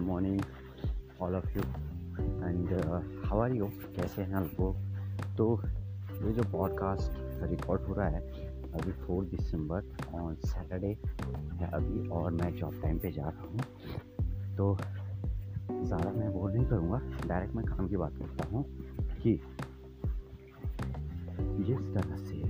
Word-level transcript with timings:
Good 0.00 0.08
morning, 0.08 0.40
all 1.20 1.34
of 1.36 1.46
you. 1.48 1.62
And 2.42 2.68
how 3.24 3.40
are 3.40 3.52
you 3.52 3.66
कैसे 3.96 4.22
हैं 4.22 4.34
आपको 4.34 4.72
तो 5.36 5.46
ये 6.24 6.32
जो 6.32 6.42
पॉडकास्ट 6.52 7.18
रिकॉर्ड 7.50 7.82
हो 7.82 7.94
रहा 7.94 8.06
है, 8.06 8.20
अभी 8.72 8.92
फोर 9.02 9.24
दिसंबर 9.24 9.82
ऑन 10.14 10.34
सैटरडे 10.44 10.96
है 11.60 11.70
अभी, 11.70 12.08
और 12.08 12.30
मैं 12.32 12.54
जॉब 12.56 12.80
टाइम 12.82 12.98
पे 12.98 13.12
जा 13.12 13.28
रहा 13.28 13.42
हूँ। 13.42 14.56
तो 14.56 14.76
ज़्यादा 15.84 16.10
मैं 16.10 16.32
बोल 16.32 16.52
नहीं 16.52 16.66
करूँगा 16.66 17.00
डायरेक्ट 17.26 17.54
मैं 17.54 17.64
काम 17.64 17.88
की 17.88 17.96
बात 17.96 18.18
करता 18.18 18.48
हूँ 18.48 18.64
कि 19.22 19.40
जिस 21.64 21.94
तरह 21.94 22.16
से 22.16 22.42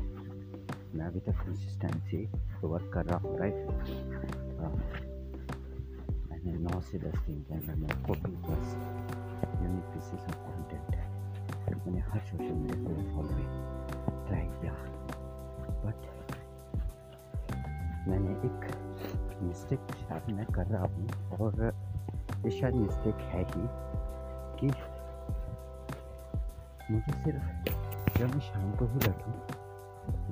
मैं 0.99 1.07
अभी 1.07 1.21
तक 1.21 1.45
कंसिस्टेंसी 1.47 2.25
वर्क 2.65 2.91
कर 2.95 3.05
रहा 3.05 3.19
हूँ 3.19 3.39
राइट 3.39 3.67
uh, 4.61 5.20
मैंने 6.81 6.91
नौ 6.91 6.91
से 6.91 6.99
दस 6.99 7.19
दिन 7.27 7.43
के 7.43 7.55
अंदर 7.55 7.75
मेरा 7.75 7.95
forty 8.07 8.31
plus 8.31 8.75
unique 9.63 9.85
pieces 9.85 10.23
of 10.25 10.37
content 10.37 10.95
है 10.95 11.05
मैंने 11.75 12.01
हर 12.01 12.21
सोशल 12.21 12.55
मीडिया 12.55 12.85
प्लेटफॉर्म 12.85 13.29
पे 13.29 13.43
ट्राई 14.27 14.47
किया 14.47 14.73
बट 15.85 15.99
मैंने 18.09 18.31
एक 18.31 18.61
मिस्टेक 19.43 19.81
शायद 20.09 20.25
मैं 20.37 20.47
कर 20.47 20.67
रहा 20.67 20.85
हूँ, 20.85 21.09
और 21.41 21.75
ये 22.45 22.51
शायद 22.61 22.75
मिस्टेक 22.75 23.15
है 23.15 23.43
ही 23.43 23.65
कि 24.61 24.67
मुझे 26.93 27.13
सिर्फ़ 27.13 27.45
जब 28.19 28.35
मैं 28.35 28.41
शाम 28.41 28.73
को 28.73 28.85
ही 28.85 28.95
बैठूँ, 28.95 29.35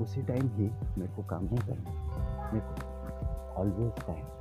उसी 0.02 0.23
टाइम 0.23 0.49
ही 0.49 0.71
मेरे 0.99 1.12
को 1.12 1.23
काम 1.23 1.45
नहीं 1.45 1.59
करना। 1.59 1.91
मेरे 2.52 2.66
को 2.66 2.73
ऑलवेज 3.60 3.93
टाइम 4.07 4.37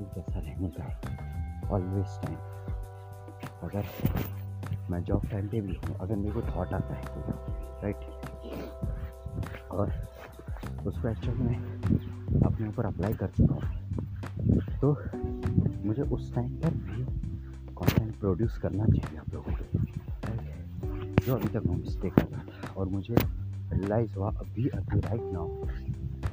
एक 0.00 0.08
जैसा 0.14 0.38
रहने 0.40 0.68
का 0.68 0.84
है 0.84 1.70
ऑलवेज 1.70 2.18
टाइम 2.22 2.38
अगर 3.62 3.84
मैं 4.90 5.02
जॉब 5.04 5.26
टाइम 5.26 5.48
पे 5.48 5.60
भी 5.60 5.74
हूँ, 5.74 5.96
अगर 5.96 6.16
मेरे 6.16 6.32
को 6.32 6.40
थॉट 6.42 6.72
आता 6.72 6.94
है 6.94 7.04
राइट 7.82 8.00
और 9.70 9.86
उसको 10.86 11.08
एक्चुअल 11.08 11.36
में 11.36 11.56
अपने 12.46 12.68
ऊपर 12.68 12.86
अप्लाई 12.86 13.14
कर 13.14 13.28
चुका 13.28 13.54
हूँ 13.54 13.62
तो 14.80 14.88
मुझे 15.86 16.02
उस 16.02 16.34
टाइम 16.34 16.50
पर 16.60 16.74
भी 16.84 17.04
कंटेंट 17.78 18.18
प्रोड्यूस 18.20 18.58
करना 18.58 18.84
चाहिए 18.86 19.18
आप 19.18 19.34
लोगों 19.34 19.52
को 19.52 19.64
जो 21.24 21.34
अभी 21.34 21.48
तक 21.48 21.66
मैं 21.66 21.76
मिस्टेक 21.76 22.14
कर 22.14 22.26
रहा 22.26 22.40
था। 22.40 22.72
और 22.76 22.88
मुझे 22.88 23.14
रियलाइज़ 23.14 24.14
हुआ 24.16 24.30
अभी 24.30 24.68
अभी 24.68 25.00
राइट 25.00 25.22
नाउ 25.32 25.48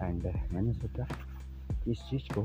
एंड 0.08 0.26
मैंने 0.54 0.74
सोचा 0.74 1.06
इस 1.88 2.00
चीज़ 2.10 2.34
को 2.34 2.42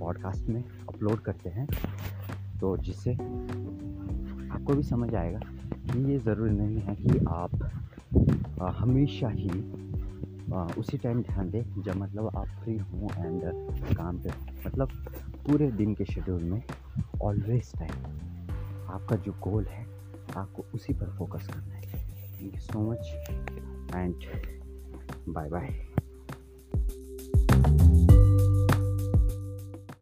पॉडकास्ट 0.00 0.48
में 0.48 0.64
अपलोड 0.88 1.18
करते 1.18 1.50
हैं 1.50 1.66
तो 2.60 2.76
जिससे 2.76 3.14
आपको 4.48 4.74
भी 4.74 4.82
समझ 4.82 5.14
आएगा 5.14 5.40
कि 5.92 6.12
ये 6.12 6.18
ज़रूरी 6.18 6.50
नहीं 6.50 6.78
है 6.78 6.96
कि 6.96 7.18
आप 7.28 7.70
आ, 8.62 8.70
हमेशा 8.70 9.28
ही 9.28 9.48
आ, 10.54 10.66
उसी 10.78 10.98
टाइम 10.98 11.22
ध्यान 11.22 11.50
दें 11.50 11.82
जब 11.82 11.96
मतलब 11.96 12.36
आप 12.36 12.46
फ्री 12.46 12.78
हों 12.78 13.04
एंड 13.04 13.42
काम 13.96 14.18
पे 14.18 14.30
मतलब 14.66 14.88
पूरे 15.46 15.70
दिन 15.70 15.94
के 15.94 16.04
शेड्यूल 16.04 16.42
में 16.42 16.62
ऑलवेज 17.22 17.72
टाइम 17.78 17.92
आपका 18.88 19.16
जो 19.16 19.32
गोल 19.32 19.64
है 19.64 19.86
आपको 20.36 20.64
उसी 20.74 20.92
पर 20.92 21.06
फोकस 21.06 21.46
करना 21.46 21.74
है। 21.74 21.82
Thank 21.82 22.54
you 22.54 22.60
so 22.60 22.90
much 22.90 23.06
and 23.94 24.14
bye 25.28 25.48
bye 25.48 25.86